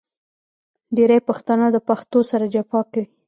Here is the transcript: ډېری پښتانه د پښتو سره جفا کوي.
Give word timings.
ډېری 0.95 1.19
پښتانه 1.27 1.65
د 1.71 1.77
پښتو 1.87 2.19
سره 2.31 2.45
جفا 2.53 2.81
کوي. 2.91 3.05